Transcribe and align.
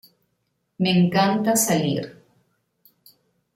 Me 0.85 0.89
encanta 1.01 1.55
salir. 1.65 2.09